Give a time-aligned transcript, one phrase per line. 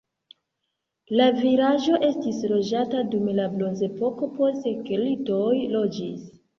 [1.19, 5.49] La vilaĝo estis loĝata dum la bronzepoko, poste keltoj
[5.81, 6.31] loĝis.